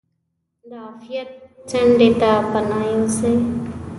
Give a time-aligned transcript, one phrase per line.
[0.69, 1.29] د عافیت
[1.69, 3.33] څنډې ته پناه یوسي.